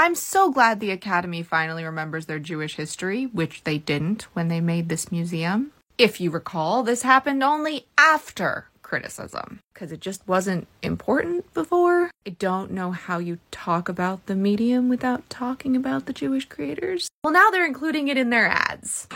I'm 0.00 0.14
so 0.14 0.52
glad 0.52 0.78
the 0.78 0.92
Academy 0.92 1.42
finally 1.42 1.82
remembers 1.82 2.26
their 2.26 2.38
Jewish 2.38 2.76
history, 2.76 3.24
which 3.24 3.64
they 3.64 3.78
didn't 3.78 4.28
when 4.32 4.46
they 4.46 4.60
made 4.60 4.88
this 4.88 5.10
museum. 5.10 5.72
If 5.98 6.20
you 6.20 6.30
recall, 6.30 6.84
this 6.84 7.02
happened 7.02 7.42
only 7.42 7.86
after 7.98 8.68
criticism 8.82 9.58
because 9.74 9.90
it 9.90 9.98
just 10.00 10.26
wasn't 10.28 10.68
important 10.82 11.52
before. 11.52 12.12
I 12.24 12.30
don't 12.30 12.70
know 12.70 12.92
how 12.92 13.18
you 13.18 13.40
talk 13.50 13.88
about 13.88 14.24
the 14.26 14.36
medium 14.36 14.88
without 14.88 15.28
talking 15.28 15.74
about 15.74 16.06
the 16.06 16.12
Jewish 16.12 16.48
creators. 16.48 17.08
Well, 17.24 17.32
now 17.32 17.50
they're 17.50 17.66
including 17.66 18.06
it 18.06 18.16
in 18.16 18.30
their 18.30 18.46
ads. 18.46 19.08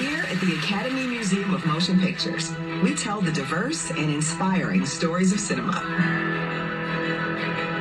Here 0.00 0.24
at 0.30 0.40
the 0.40 0.56
Academy 0.60 1.06
Museum 1.06 1.52
of 1.52 1.66
Motion 1.66 2.00
Pictures, 2.00 2.54
we 2.82 2.94
tell 2.94 3.20
the 3.20 3.32
diverse 3.32 3.90
and 3.90 4.10
inspiring 4.10 4.86
stories 4.86 5.30
of 5.34 5.40
cinema. 5.40 6.23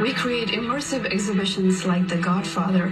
We 0.03 0.11
create 0.11 0.49
immersive 0.49 1.05
exhibitions 1.05 1.85
like 1.85 2.09
The 2.09 2.17
Godfather, 2.17 2.89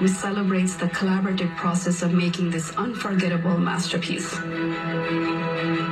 which 0.00 0.12
celebrates 0.12 0.76
the 0.76 0.86
collaborative 0.86 1.54
process 1.56 2.00
of 2.00 2.14
making 2.14 2.52
this 2.52 2.74
unforgettable 2.74 3.58
masterpiece. 3.58 4.32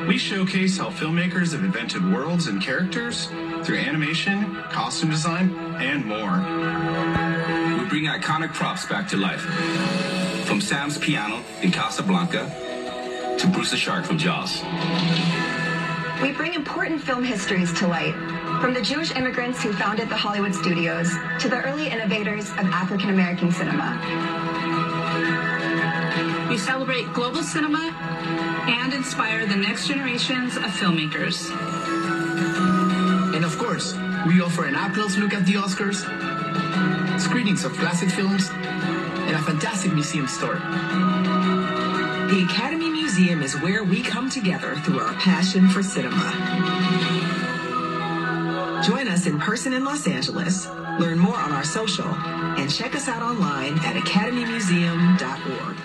We 0.08 0.16
showcase 0.16 0.78
how 0.78 0.88
filmmakers 0.88 1.52
have 1.52 1.62
invented 1.62 2.10
worlds 2.10 2.46
and 2.46 2.62
characters 2.62 3.26
through 3.64 3.80
animation, 3.80 4.62
costume 4.70 5.10
design, 5.10 5.54
and 5.76 6.06
more. 6.06 6.40
We 7.78 7.84
bring 7.90 8.04
iconic 8.04 8.54
props 8.54 8.86
back 8.86 9.08
to 9.08 9.18
life. 9.18 9.42
From 10.46 10.62
Sam's 10.62 10.96
piano 10.96 11.42
in 11.60 11.70
Casablanca 11.70 12.48
to 13.38 13.46
Bruce 13.48 13.72
the 13.72 13.76
Shark 13.76 14.06
from 14.06 14.16
Jaws. 14.16 14.62
We 16.20 16.32
bring 16.32 16.54
important 16.54 17.00
film 17.00 17.24
histories 17.24 17.72
to 17.74 17.86
light, 17.86 18.14
from 18.60 18.74
the 18.74 18.82
Jewish 18.82 19.14
immigrants 19.16 19.62
who 19.62 19.72
founded 19.72 20.08
the 20.08 20.16
Hollywood 20.16 20.54
studios 20.54 21.10
to 21.40 21.48
the 21.48 21.62
early 21.62 21.88
innovators 21.88 22.50
of 22.50 22.66
African 22.66 23.10
American 23.10 23.50
cinema. 23.50 23.98
We 26.48 26.58
celebrate 26.58 27.12
global 27.14 27.42
cinema 27.42 27.94
and 28.68 28.92
inspire 28.92 29.46
the 29.46 29.56
next 29.56 29.88
generations 29.88 30.56
of 30.56 30.64
filmmakers. 30.64 31.50
And 33.34 33.44
of 33.44 33.56
course, 33.58 33.94
we 34.26 34.40
offer 34.40 34.66
an 34.66 34.76
up-close 34.76 35.16
look 35.16 35.32
at 35.32 35.46
the 35.46 35.54
Oscars, 35.54 36.04
screenings 37.18 37.64
of 37.64 37.72
classic 37.72 38.10
films, 38.10 38.50
and 38.50 39.34
a 39.34 39.42
fantastic 39.42 39.92
museum 39.92 40.28
store. 40.28 40.56
The 42.28 42.46
Academy 42.48 42.90
Museum 43.14 43.42
is 43.42 43.52
where 43.60 43.84
we 43.84 44.00
come 44.00 44.30
together 44.30 44.74
through 44.76 44.98
our 44.98 45.12
passion 45.20 45.68
for 45.68 45.82
cinema. 45.82 46.32
Join 48.86 49.06
us 49.06 49.26
in 49.26 49.38
person 49.38 49.74
in 49.74 49.84
Los 49.84 50.08
Angeles, 50.08 50.66
learn 50.98 51.18
more 51.18 51.36
on 51.36 51.52
our 51.52 51.62
social, 51.62 52.06
and 52.06 52.72
check 52.72 52.94
us 52.94 53.08
out 53.08 53.20
online 53.22 53.74
at 53.80 53.96
academymuseum.org. 53.96 55.76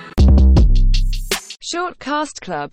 Short 1.60 2.00
Cast 2.00 2.40
Club 2.40 2.66